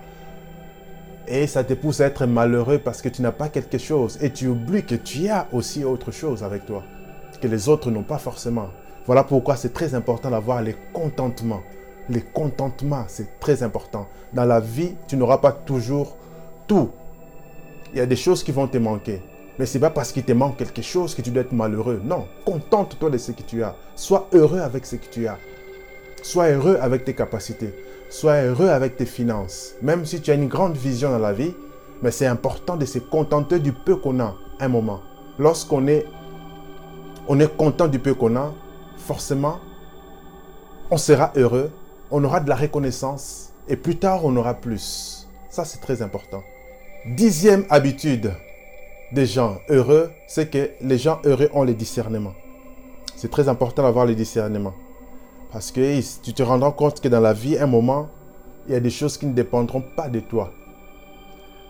Et 1.28 1.46
ça 1.46 1.64
te 1.64 1.74
pousse 1.74 2.00
à 2.00 2.06
être 2.06 2.26
malheureux 2.26 2.78
parce 2.78 3.00
que 3.00 3.08
tu 3.08 3.22
n'as 3.22 3.32
pas 3.32 3.48
quelque 3.48 3.78
chose. 3.78 4.18
Et 4.20 4.30
tu 4.30 4.48
oublies 4.48 4.84
que 4.84 4.94
tu 4.94 5.28
as 5.28 5.46
aussi 5.52 5.84
autre 5.84 6.10
chose 6.10 6.42
avec 6.42 6.66
toi. 6.66 6.82
Que 7.40 7.48
les 7.48 7.68
autres 7.68 7.90
n'ont 7.90 8.02
pas 8.04 8.18
forcément. 8.18 8.68
Voilà 9.06 9.24
pourquoi 9.24 9.56
c'est 9.56 9.72
très 9.72 9.94
important 9.94 10.30
d'avoir 10.30 10.62
les 10.62 10.76
contentements. 10.92 11.62
Le 12.08 12.20
contentement, 12.20 13.04
c'est 13.08 13.40
très 13.40 13.62
important. 13.62 14.08
Dans 14.32 14.44
la 14.44 14.60
vie, 14.60 14.94
tu 15.08 15.16
n'auras 15.16 15.38
pas 15.38 15.52
toujours 15.52 16.16
tout. 16.66 16.90
Il 17.92 17.98
y 17.98 18.00
a 18.00 18.06
des 18.06 18.16
choses 18.16 18.42
qui 18.42 18.52
vont 18.52 18.68
te 18.68 18.78
manquer. 18.78 19.22
Mais 19.58 19.66
ce 19.66 19.74
n'est 19.74 19.80
pas 19.80 19.90
parce 19.90 20.12
qu'il 20.12 20.24
te 20.24 20.32
manque 20.32 20.56
quelque 20.56 20.82
chose 20.82 21.14
que 21.14 21.22
tu 21.22 21.30
dois 21.30 21.42
être 21.42 21.52
malheureux. 21.52 22.00
Non, 22.04 22.26
contente-toi 22.44 23.10
de 23.10 23.18
ce 23.18 23.32
que 23.32 23.42
tu 23.42 23.62
as. 23.62 23.76
Sois 23.94 24.28
heureux 24.32 24.60
avec 24.60 24.86
ce 24.86 24.96
que 24.96 25.06
tu 25.10 25.26
as. 25.26 25.38
Sois 26.22 26.50
heureux 26.50 26.78
avec 26.80 27.04
tes 27.04 27.14
capacités. 27.14 27.74
Sois 28.08 28.42
heureux 28.42 28.68
avec 28.68 28.96
tes 28.96 29.06
finances. 29.06 29.74
Même 29.82 30.06
si 30.06 30.20
tu 30.20 30.30
as 30.30 30.34
une 30.34 30.46
grande 30.46 30.76
vision 30.76 31.10
dans 31.10 31.18
la 31.18 31.32
vie, 31.32 31.52
mais 32.00 32.12
c'est 32.12 32.26
important 32.26 32.76
de 32.76 32.84
se 32.84 33.00
contenter 33.00 33.58
du 33.58 33.72
peu 33.72 33.96
qu'on 33.96 34.20
a 34.20 34.36
un 34.60 34.68
moment. 34.68 35.00
Lorsqu'on 35.38 35.86
est, 35.88 36.06
on 37.26 37.40
est 37.40 37.56
content 37.56 37.88
du 37.88 37.98
peu 37.98 38.14
qu'on 38.14 38.36
a, 38.36 38.54
forcément, 38.96 39.58
on 40.92 40.96
sera 40.96 41.32
heureux, 41.36 41.70
on 42.10 42.22
aura 42.22 42.38
de 42.38 42.48
la 42.48 42.56
reconnaissance 42.56 43.52
et 43.68 43.76
plus 43.76 43.96
tard, 43.96 44.24
on 44.24 44.36
aura 44.36 44.54
plus. 44.54 45.28
Ça, 45.50 45.64
c'est 45.64 45.80
très 45.80 46.02
important. 46.02 46.42
Dixième 47.04 47.64
habitude 47.68 48.32
des 49.12 49.26
gens 49.26 49.58
heureux, 49.68 50.10
c'est 50.28 50.50
que 50.50 50.70
les 50.80 50.98
gens 50.98 51.20
heureux 51.24 51.50
ont 51.52 51.64
le 51.64 51.74
discernement. 51.74 52.34
C'est 53.16 53.30
très 53.30 53.48
important 53.48 53.82
d'avoir 53.82 54.06
le 54.06 54.14
discernement. 54.14 54.74
Parce 55.52 55.70
que 55.70 56.00
tu 56.22 56.32
te 56.32 56.42
rendras 56.42 56.72
compte 56.72 57.00
que 57.00 57.08
dans 57.08 57.20
la 57.20 57.34
vie, 57.34 57.58
un 57.58 57.66
moment, 57.66 58.08
il 58.66 58.72
y 58.72 58.76
a 58.76 58.80
des 58.80 58.90
choses 58.90 59.18
qui 59.18 59.26
ne 59.26 59.34
dépendront 59.34 59.82
pas 59.82 60.08
de 60.08 60.20
toi. 60.20 60.50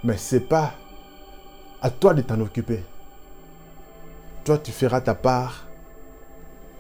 Mais 0.05 0.17
ce 0.17 0.37
n'est 0.37 0.43
pas 0.43 0.75
à 1.81 1.91
toi 1.91 2.15
de 2.15 2.23
t'en 2.23 2.41
occuper. 2.41 2.81
Toi, 4.45 4.59
tu 4.59 4.71
feras 4.71 5.01
ta 5.01 5.15
part 5.15 5.67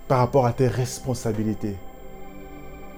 par 0.06 0.18
rapport 0.18 0.46
à 0.46 0.52
tes 0.52 0.68
responsabilités. 0.68 1.76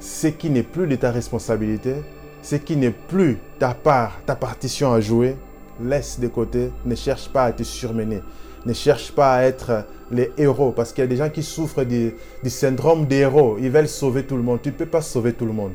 Ce 0.01 0.27
qui 0.27 0.51
n'est 0.51 0.63
plus 0.63 0.87
de 0.87 0.97
ta 0.97 1.11
responsabilité, 1.11 2.03
ce 2.43 2.57
qui 2.57 2.77
n'est 2.77 2.91
plus 2.91 3.39
ta 3.59 3.73
part, 3.73 4.21
ta 4.27 4.37
partition 4.37 4.93
à 4.93 5.01
jouer, 5.01 5.37
laisse 5.81 6.21
de 6.21 6.29
côté. 6.29 6.71
Ne 6.85 6.95
cherche 6.95 7.31
pas 7.31 7.45
à 7.45 7.53
te 7.53 7.63
surmener. 7.63 8.21
Ne 8.67 8.73
cherche 8.73 9.13
pas 9.13 9.35
à 9.35 9.43
être 9.43 9.85
les 10.11 10.33
héros. 10.39 10.73
Parce 10.73 10.93
qu'il 10.93 11.03
y 11.03 11.07
a 11.07 11.09
des 11.09 11.17
gens 11.17 11.31
qui 11.31 11.43
souffrent 11.43 11.85
du, 11.85 12.15
syndrome 12.47 13.07
des 13.07 13.17
héros. 13.17 13.57
Ils 13.61 13.71
veulent 13.71 13.89
sauver 13.89 14.25
tout 14.25 14.37
le 14.37 14.43
monde. 14.43 14.61
Tu 14.63 14.71
ne 14.71 14.75
peux 14.75 14.87
pas 14.87 15.03
sauver 15.03 15.33
tout 15.33 15.47
le 15.47 15.53
monde. 15.53 15.75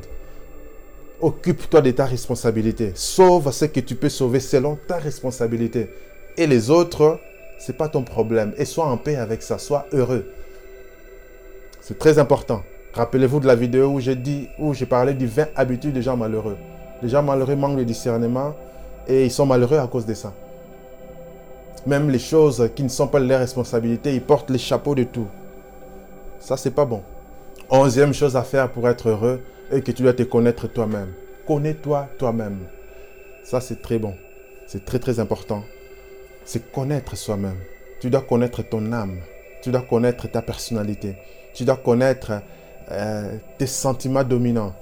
Occupe-toi 1.20 1.82
de 1.82 1.90
ta 1.90 2.06
responsabilité. 2.06 2.92
Sauve 2.94 3.52
ce 3.52 3.66
que 3.66 3.80
tu 3.80 3.94
peux 3.94 4.08
sauver 4.08 4.40
selon 4.40 4.78
ta 4.86 4.96
responsabilité. 4.96 5.90
Et 6.36 6.46
les 6.46 6.70
autres, 6.70 7.20
ce 7.58 7.70
n'est 7.70 7.78
pas 7.78 7.88
ton 7.88 8.02
problème. 8.02 8.54
Et 8.56 8.64
sois 8.64 8.86
en 8.86 8.96
paix 8.96 9.16
avec 9.16 9.42
ça. 9.42 9.58
Sois 9.58 9.86
heureux. 9.92 10.26
C'est 11.80 11.98
très 11.98 12.18
important. 12.18 12.62
Rappelez-vous 12.92 13.40
de 13.40 13.46
la 13.46 13.54
vidéo 13.54 13.88
où 13.88 14.00
j'ai 14.00 14.16
dit, 14.16 14.48
où 14.58 14.74
j'ai 14.74 14.86
parlé 14.86 15.14
du 15.14 15.26
20 15.26 15.48
habitudes 15.54 15.92
des 15.92 16.02
gens 16.02 16.16
malheureux. 16.16 16.56
Les 17.02 17.08
gens 17.08 17.22
malheureux 17.22 17.54
manquent 17.54 17.78
de 17.78 17.84
discernement 17.84 18.54
et 19.06 19.24
ils 19.24 19.30
sont 19.30 19.46
malheureux 19.46 19.78
à 19.78 19.86
cause 19.86 20.06
de 20.06 20.14
ça. 20.14 20.32
Même 21.86 22.10
les 22.10 22.18
choses 22.18 22.70
qui 22.74 22.82
ne 22.82 22.88
sont 22.88 23.08
pas 23.08 23.20
leurs 23.20 23.40
responsabilités, 23.40 24.14
ils 24.14 24.22
portent 24.22 24.50
les 24.50 24.58
chapeaux 24.58 24.94
de 24.94 25.04
tout. 25.04 25.28
Ça, 26.38 26.56
c'est 26.56 26.70
pas 26.70 26.84
bon. 26.84 27.02
Onzième 27.70 28.12
chose 28.12 28.36
à 28.36 28.42
faire 28.42 28.70
pour 28.70 28.88
être 28.88 29.08
heureux 29.08 29.40
est 29.70 29.80
que 29.80 29.92
tu 29.92 30.02
dois 30.02 30.12
te 30.12 30.22
connaître 30.24 30.66
toi-même. 30.66 31.12
Connais-toi 31.46 32.08
toi-même. 32.18 32.66
Ça, 33.44 33.60
c'est 33.60 33.80
très 33.80 33.98
bon. 33.98 34.14
C'est 34.66 34.84
très, 34.84 34.98
très 34.98 35.20
important. 35.20 35.64
C'est 36.44 36.70
connaître 36.70 37.16
soi-même. 37.16 37.58
Tu 38.00 38.10
dois 38.10 38.22
connaître 38.22 38.62
ton 38.62 38.92
âme. 38.92 39.18
Tu 39.62 39.70
dois 39.70 39.82
connaître 39.82 40.26
ta 40.30 40.42
personnalité. 40.42 41.16
Tu 41.54 41.64
dois 41.64 41.76
connaître 41.76 42.32
euh, 42.90 43.36
tes 43.58 43.66
sentiments 43.66 44.24
dominants. 44.24 44.74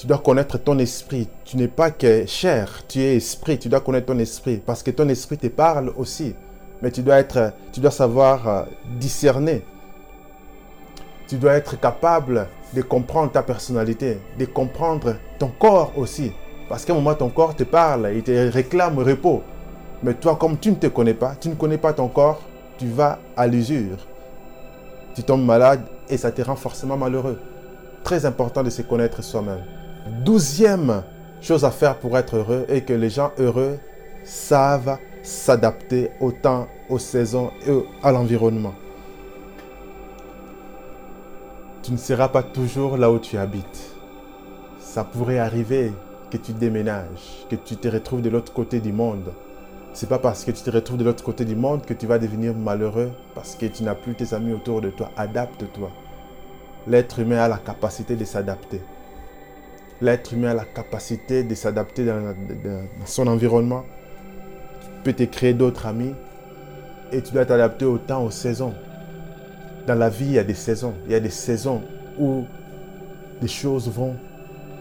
Tu 0.00 0.06
dois 0.06 0.16
connaître 0.16 0.56
ton 0.56 0.78
esprit. 0.78 1.28
Tu 1.44 1.58
n'es 1.58 1.68
pas 1.68 1.90
que 1.90 2.24
chair, 2.24 2.84
tu 2.88 3.00
es 3.00 3.16
esprit. 3.16 3.58
Tu 3.58 3.68
dois 3.68 3.80
connaître 3.80 4.06
ton 4.06 4.18
esprit 4.18 4.56
parce 4.56 4.82
que 4.82 4.90
ton 4.90 5.06
esprit 5.10 5.36
te 5.36 5.48
parle 5.48 5.92
aussi. 5.94 6.34
Mais 6.80 6.90
tu 6.90 7.02
dois, 7.02 7.18
être, 7.18 7.52
tu 7.70 7.80
dois 7.80 7.90
savoir 7.90 8.48
euh, 8.48 8.62
discerner. 8.98 9.62
Tu 11.28 11.36
dois 11.36 11.52
être 11.52 11.78
capable 11.78 12.48
de 12.72 12.80
comprendre 12.80 13.30
ta 13.30 13.42
personnalité, 13.42 14.22
de 14.38 14.46
comprendre 14.46 15.16
ton 15.38 15.48
corps 15.48 15.92
aussi. 15.98 16.32
Parce 16.70 16.86
qu'à 16.86 16.94
un 16.94 16.96
moment, 16.96 17.14
ton 17.14 17.28
corps 17.28 17.54
te 17.54 17.64
parle, 17.64 18.10
il 18.14 18.22
te 18.22 18.50
réclame 18.50 18.98
repos. 19.00 19.42
Mais 20.02 20.14
toi, 20.14 20.34
comme 20.36 20.58
tu 20.58 20.70
ne 20.70 20.76
te 20.76 20.86
connais 20.86 21.12
pas, 21.12 21.34
tu 21.38 21.50
ne 21.50 21.56
connais 21.56 21.76
pas 21.76 21.92
ton 21.92 22.08
corps, 22.08 22.40
tu 22.78 22.86
vas 22.86 23.18
à 23.36 23.46
l'usure. 23.46 23.98
Tu 25.14 25.22
tombes 25.24 25.44
malade 25.44 25.82
et 26.08 26.16
ça 26.16 26.32
te 26.32 26.40
rend 26.40 26.56
forcément 26.56 26.96
malheureux. 26.96 27.38
Très 28.02 28.24
important 28.24 28.62
de 28.62 28.70
se 28.70 28.80
connaître 28.80 29.22
soi-même. 29.22 29.79
Douzième 30.06 31.02
chose 31.40 31.64
à 31.64 31.70
faire 31.70 31.98
pour 31.98 32.16
être 32.16 32.36
heureux 32.36 32.64
est 32.68 32.82
que 32.82 32.92
les 32.92 33.10
gens 33.10 33.32
heureux 33.38 33.78
savent 34.24 34.98
s'adapter 35.22 36.10
au 36.20 36.32
temps, 36.32 36.68
aux 36.88 36.98
saisons 36.98 37.50
et 37.66 37.72
à 38.02 38.12
l'environnement. 38.12 38.74
Tu 41.82 41.92
ne 41.92 41.96
seras 41.96 42.28
pas 42.28 42.42
toujours 42.42 42.96
là 42.96 43.10
où 43.10 43.18
tu 43.18 43.36
habites. 43.36 43.96
Ça 44.78 45.04
pourrait 45.04 45.38
arriver 45.38 45.92
que 46.30 46.36
tu 46.36 46.52
déménages, 46.52 47.46
que 47.50 47.56
tu 47.56 47.76
te 47.76 47.88
retrouves 47.88 48.22
de 48.22 48.30
l'autre 48.30 48.52
côté 48.52 48.80
du 48.80 48.92
monde. 48.92 49.32
C'est 49.92 50.08
pas 50.08 50.18
parce 50.18 50.44
que 50.44 50.52
tu 50.52 50.62
te 50.62 50.70
retrouves 50.70 50.98
de 50.98 51.04
l'autre 51.04 51.24
côté 51.24 51.44
du 51.44 51.56
monde 51.56 51.84
que 51.84 51.94
tu 51.94 52.06
vas 52.06 52.18
devenir 52.18 52.54
malheureux 52.54 53.10
parce 53.34 53.54
que 53.56 53.66
tu 53.66 53.82
n'as 53.82 53.94
plus 53.94 54.14
tes 54.14 54.34
amis 54.34 54.52
autour 54.52 54.80
de 54.80 54.90
toi. 54.90 55.10
Adapte-toi. 55.16 55.90
L'être 56.86 57.18
humain 57.18 57.38
a 57.38 57.48
la 57.48 57.58
capacité 57.58 58.14
de 58.14 58.24
s'adapter. 58.24 58.80
L'être 60.00 60.32
humain 60.32 60.50
a 60.50 60.54
la 60.54 60.64
capacité 60.64 61.42
de 61.42 61.54
s'adapter 61.54 62.06
dans, 62.06 62.34
son 63.04 63.26
environnement. 63.26 63.84
Tu 64.80 64.88
peux 65.04 65.12
te 65.12 65.24
créer 65.24 65.52
d'autres 65.52 65.86
amis 65.86 66.14
et 67.12 67.20
tu 67.20 67.32
dois 67.32 67.44
t'adapter 67.44 67.84
au 67.84 67.98
temps, 67.98 68.24
aux 68.24 68.30
saisons. 68.30 68.72
Dans 69.86 69.94
la 69.94 70.08
vie, 70.08 70.26
il 70.26 70.32
y 70.32 70.38
a 70.38 70.44
des 70.44 70.54
saisons. 70.54 70.94
Il 71.06 71.12
y 71.12 71.14
a 71.14 71.20
des 71.20 71.30
saisons 71.30 71.82
où 72.18 72.44
les 73.42 73.48
choses 73.48 73.88
vont 73.90 74.16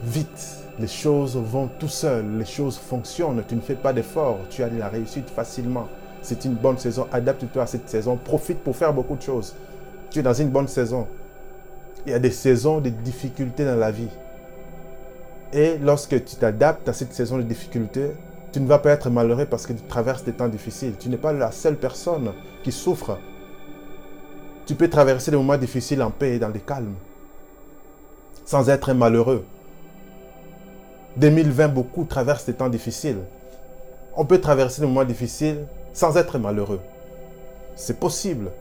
vite. 0.03 0.57
Les 0.79 0.87
choses 0.87 1.35
vont 1.35 1.69
tout 1.79 1.89
seules. 1.89 2.37
Les 2.37 2.45
choses 2.45 2.77
fonctionnent. 2.77 3.43
Tu 3.45 3.55
ne 3.55 3.61
fais 3.61 3.75
pas 3.75 3.91
d'efforts. 3.91 4.39
Tu 4.49 4.63
as 4.63 4.69
de 4.69 4.77
la 4.77 4.87
réussite 4.87 5.29
facilement. 5.29 5.89
C'est 6.21 6.45
une 6.45 6.53
bonne 6.53 6.77
saison. 6.77 7.07
Adapte-toi 7.11 7.63
à 7.63 7.67
cette 7.67 7.89
saison. 7.89 8.15
Profite 8.15 8.59
pour 8.59 8.75
faire 8.75 8.93
beaucoup 8.93 9.17
de 9.17 9.21
choses. 9.21 9.53
Tu 10.11 10.19
es 10.19 10.23
dans 10.23 10.33
une 10.33 10.49
bonne 10.49 10.67
saison. 10.67 11.07
Il 12.05 12.13
y 12.13 12.15
a 12.15 12.19
des 12.19 12.31
saisons 12.31 12.79
de 12.79 12.89
difficultés 12.89 13.65
dans 13.65 13.75
la 13.75 13.91
vie. 13.91 14.07
Et 15.51 15.77
lorsque 15.79 16.23
tu 16.25 16.35
t'adaptes 16.35 16.87
à 16.89 16.93
cette 16.93 17.13
saison 17.13 17.37
de 17.37 17.43
difficultés, 17.43 18.11
tu 18.51 18.59
ne 18.59 18.67
vas 18.67 18.79
pas 18.79 18.91
être 18.91 19.09
malheureux 19.09 19.45
parce 19.45 19.65
que 19.65 19.73
tu 19.73 19.81
traverses 19.83 20.23
des 20.23 20.33
temps 20.33 20.47
difficiles. 20.47 20.93
Tu 20.99 21.09
n'es 21.09 21.17
pas 21.17 21.33
la 21.33 21.51
seule 21.51 21.77
personne 21.77 22.33
qui 22.63 22.71
souffre. 22.71 23.17
Tu 24.65 24.75
peux 24.75 24.89
traverser 24.89 25.31
des 25.31 25.37
moments 25.37 25.57
difficiles 25.57 26.01
en 26.03 26.11
paix 26.11 26.35
et 26.35 26.39
dans 26.39 26.49
le 26.49 26.59
calme, 26.59 26.93
sans 28.45 28.69
être 28.69 28.93
malheureux. 28.93 29.43
2020, 31.17 31.69
beaucoup 31.69 32.03
traversent 32.03 32.45
des 32.45 32.53
temps 32.53 32.69
difficiles. 32.69 33.19
On 34.15 34.25
peut 34.25 34.39
traverser 34.39 34.81
des 34.81 34.87
moments 34.87 35.03
difficiles 35.03 35.65
sans 35.93 36.15
être 36.17 36.37
malheureux. 36.37 36.81
C'est 37.75 37.99
possible. 37.99 38.51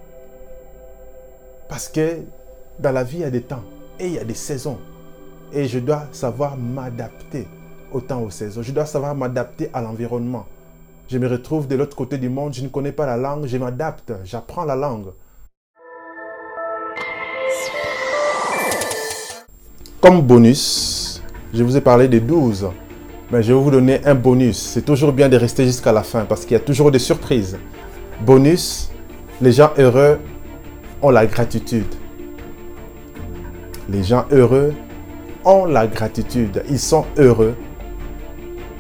Parce 1.69 1.89
que 1.89 2.21
dans 2.79 2.93
la 2.93 3.05
vie, 3.05 3.19
il 3.19 3.21
y 3.21 3.25
a 3.25 3.31
des 3.31 3.43
temps 3.43 3.65
et 4.01 4.07
il 4.07 4.15
y 4.15 4.19
a 4.19 4.25
des 4.25 4.35
saisons. 4.35 4.79
Et 5.53 5.67
je 5.67 5.79
dois 5.79 6.07
savoir 6.13 6.57
m'adapter 6.57 7.47
au 7.93 8.01
temps, 8.01 8.23
aux 8.23 8.31
saisons. 8.31 8.63
Je 8.63 8.73
dois 8.73 8.87
savoir 8.87 9.15
m'adapter 9.15 9.71
à 9.73 9.81
l'environnement. 9.81 10.47
Je 11.11 11.17
me 11.17 11.27
retrouve 11.27 11.67
de 11.67 11.75
l'autre 11.75 11.97
côté 11.97 12.19
du 12.19 12.29
monde, 12.29 12.53
je 12.53 12.63
ne 12.63 12.69
connais 12.69 12.93
pas 12.93 13.07
la 13.07 13.17
langue, 13.17 13.47
je 13.47 13.57
m'adapte, 13.57 14.13
j'apprends 14.25 14.65
la 14.65 14.77
langue. 14.77 15.07
Comme 20.03 20.21
bonus, 20.21 21.23
je 21.55 21.63
vous 21.63 21.77
ai 21.79 21.81
parlé 21.81 22.09
des 22.09 22.21
12, 22.21 22.69
mais 23.33 23.43
je 23.43 23.55
vais 23.55 23.59
vous 23.59 23.71
donner 23.71 24.05
un 24.05 24.15
bonus. 24.15 24.59
C'est 24.59 24.85
toujours 24.85 25.13
bien 25.13 25.31
de 25.31 25.37
rester 25.37 25.65
jusqu'à 25.65 25.93
la 25.93 26.03
fin 26.03 26.27
parce 26.27 26.43
qu'il 26.43 26.53
y 26.53 26.57
a 26.57 26.61
toujours 26.61 26.91
des 26.91 26.99
surprises. 26.99 27.57
Bonus, 28.21 28.91
les 29.41 29.53
gens 29.53 29.71
heureux 29.79 30.19
ont 31.01 31.11
la 31.11 31.27
gratitude. 31.27 31.95
Les 33.89 34.03
gens 34.03 34.27
heureux 34.31 34.75
ont 35.45 35.65
la 35.65 35.87
gratitude. 35.87 36.63
Ils 36.69 36.79
sont 36.79 37.05
heureux 37.17 37.55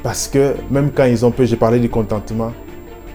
parce 0.02 0.28
que 0.28 0.54
même 0.70 0.90
quand 0.90 1.04
ils 1.04 1.24
ont 1.26 1.30
peu, 1.30 1.44
j'ai 1.44 1.56
parlé 1.56 1.80
du 1.80 1.88
contentement. 1.88 2.52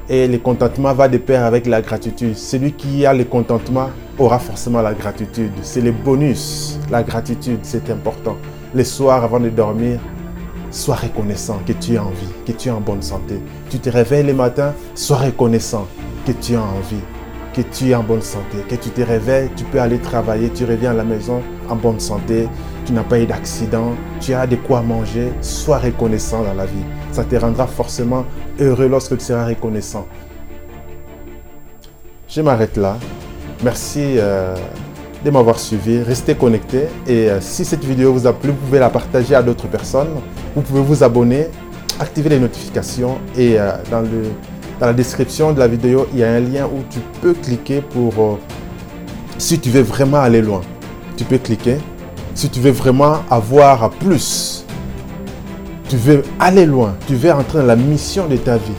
Et 0.09 0.27
le 0.27 0.37
contentement 0.37 0.93
va 0.93 1.07
de 1.07 1.17
pair 1.17 1.45
avec 1.45 1.65
la 1.65 1.81
gratitude. 1.81 2.35
Celui 2.35 2.73
qui 2.73 3.05
a 3.05 3.13
le 3.13 3.23
contentement 3.23 3.89
aura 4.19 4.37
forcément 4.37 4.81
la 4.81 4.93
gratitude. 4.93 5.51
C'est 5.61 5.79
le 5.81 5.91
bonus. 5.91 6.77
La 6.91 7.03
gratitude, 7.03 7.59
c'est 7.63 7.89
important. 7.89 8.35
Les 8.75 8.83
soirs 8.83 9.23
avant 9.23 9.39
de 9.39 9.49
dormir, 9.49 9.99
sois 10.71 10.95
reconnaissant 10.95 11.59
que 11.65 11.71
tu 11.73 11.93
es 11.93 11.99
en 11.99 12.09
vie, 12.09 12.33
que 12.45 12.51
tu 12.51 12.67
es 12.67 12.71
en 12.71 12.81
bonne 12.81 13.01
santé. 13.01 13.35
Tu 13.69 13.79
te 13.79 13.89
réveilles 13.89 14.25
le 14.25 14.33
matin, 14.33 14.73
sois 14.93 15.17
reconnaissant 15.17 15.87
que 16.25 16.31
tu 16.33 16.53
es 16.53 16.57
en 16.57 16.79
vie, 16.89 16.97
que 17.53 17.61
tu 17.61 17.89
es 17.89 17.95
en 17.95 18.03
bonne 18.03 18.21
santé, 18.21 18.57
que 18.67 18.75
tu 18.75 18.89
te 18.89 19.01
réveilles, 19.01 19.49
tu 19.55 19.63
peux 19.65 19.79
aller 19.79 19.99
travailler, 19.99 20.49
tu 20.49 20.65
reviens 20.65 20.91
à 20.91 20.95
la 20.95 21.03
maison 21.03 21.41
en 21.69 21.75
bonne 21.75 21.99
santé, 21.99 22.47
tu 22.85 22.93
n'as 22.93 23.03
pas 23.03 23.19
eu 23.19 23.25
d'accident, 23.25 23.93
tu 24.19 24.33
as 24.33 24.47
de 24.47 24.55
quoi 24.55 24.81
manger, 24.81 25.31
sois 25.41 25.77
reconnaissant 25.77 26.43
dans 26.43 26.53
la 26.53 26.65
vie. 26.65 26.83
Ça 27.11 27.23
te 27.23 27.35
rendra 27.35 27.67
forcément 27.67 28.25
heureux 28.59 28.87
lorsque 28.87 29.17
tu 29.17 29.23
seras 29.23 29.45
reconnaissant. 29.45 30.05
Je 32.27 32.41
m'arrête 32.41 32.77
là. 32.77 32.97
Merci 33.63 34.15
euh, 34.17 34.55
de 35.23 35.29
m'avoir 35.29 35.59
suivi. 35.59 36.01
Restez 36.01 36.35
connectés. 36.35 36.87
Et 37.07 37.29
euh, 37.29 37.39
si 37.39 37.63
cette 37.63 37.83
vidéo 37.85 38.11
vous 38.11 38.27
a 38.27 38.33
plu, 38.33 38.49
vous 38.49 38.57
pouvez 38.57 38.79
la 38.79 38.89
partager 38.89 39.35
à 39.35 39.43
d'autres 39.43 39.67
personnes. 39.67 40.09
Vous 40.55 40.61
pouvez 40.61 40.81
vous 40.81 41.03
abonner, 41.03 41.47
activer 41.99 42.29
les 42.29 42.39
notifications. 42.39 43.17
Et 43.37 43.59
euh, 43.59 43.71
dans, 43.91 44.01
dans 44.01 44.87
la 44.87 44.93
description 44.93 45.53
de 45.53 45.59
la 45.59 45.67
vidéo, 45.67 46.07
il 46.11 46.19
y 46.19 46.23
a 46.23 46.31
un 46.31 46.39
lien 46.39 46.65
où 46.65 46.81
tu 46.89 46.99
peux 47.21 47.33
cliquer 47.33 47.81
pour... 47.81 48.39
si 49.37 49.59
tu 49.59 49.69
veux 49.69 49.83
vraiment 49.83 50.19
aller 50.19 50.41
loin, 50.41 50.61
tu 51.15 51.23
peux 51.23 51.37
cliquer. 51.37 51.77
Si 52.35 52.49
tu 52.49 52.59
veux 52.59 52.71
vraiment 52.71 53.17
avoir 53.29 53.91
plus, 53.91 54.65
tu 55.87 55.97
veux 55.97 56.23
aller 56.39 56.65
loin, 56.65 56.95
tu 57.07 57.15
veux 57.15 57.31
entrer 57.31 57.59
dans 57.59 57.65
la 57.65 57.75
mission 57.75 58.27
de 58.27 58.37
ta 58.37 58.57
vie, 58.57 58.73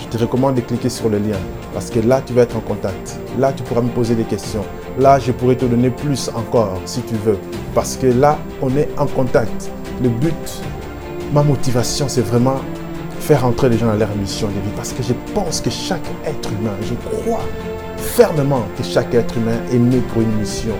je 0.00 0.06
te 0.06 0.22
recommande 0.22 0.54
de 0.54 0.60
cliquer 0.60 0.88
sur 0.88 1.08
le 1.08 1.18
lien. 1.18 1.36
Parce 1.74 1.90
que 1.90 1.98
là, 1.98 2.22
tu 2.24 2.32
vas 2.32 2.42
être 2.42 2.56
en 2.56 2.60
contact. 2.60 3.18
Là, 3.38 3.52
tu 3.52 3.62
pourras 3.64 3.82
me 3.82 3.88
poser 3.88 4.14
des 4.14 4.24
questions. 4.24 4.64
Là, 4.98 5.18
je 5.18 5.32
pourrais 5.32 5.56
te 5.56 5.64
donner 5.64 5.90
plus 5.90 6.30
encore 6.34 6.80
si 6.86 7.00
tu 7.02 7.14
veux. 7.16 7.38
Parce 7.74 7.96
que 7.96 8.06
là, 8.06 8.38
on 8.62 8.74
est 8.76 8.88
en 8.96 9.06
contact. 9.06 9.70
Le 10.02 10.08
but, 10.08 10.62
ma 11.32 11.42
motivation, 11.42 12.06
c'est 12.08 12.22
vraiment 12.22 12.60
faire 13.20 13.44
entrer 13.44 13.68
les 13.68 13.78
gens 13.78 13.86
dans 13.86 13.94
leur 13.94 14.14
mission 14.16 14.46
de 14.46 14.52
vie. 14.52 14.74
Parce 14.76 14.92
que 14.92 15.02
je 15.02 15.12
pense 15.34 15.60
que 15.60 15.70
chaque 15.70 16.06
être 16.24 16.50
humain, 16.52 16.76
je 16.82 16.94
crois 16.94 17.42
fermement 17.96 18.62
que 18.76 18.84
chaque 18.84 19.12
être 19.14 19.36
humain 19.36 19.58
est 19.72 19.78
né 19.78 19.98
pour 20.12 20.22
une 20.22 20.32
mission. 20.36 20.74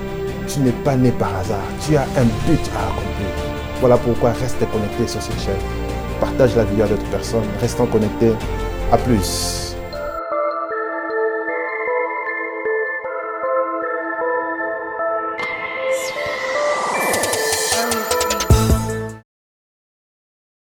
Tu 0.48 0.60
n'es 0.60 0.72
pas 0.72 0.96
né 0.96 1.10
par 1.12 1.36
hasard. 1.36 1.58
Tu 1.86 1.96
as 1.96 2.02
un 2.02 2.24
but 2.46 2.70
à 2.74 2.86
accomplir. 2.88 3.28
Voilà 3.80 3.96
pourquoi 3.98 4.32
reste 4.32 4.58
connecté 4.72 5.06
sur 5.06 5.22
cette 5.22 5.38
chaîne. 5.38 5.60
Partage 6.20 6.56
la 6.56 6.64
vidéo 6.64 6.84
à 6.84 6.88
d'autres 6.88 7.10
personnes. 7.10 7.44
Restons 7.60 7.86
connectés. 7.86 8.32
À 8.90 8.96
plus. 8.96 9.67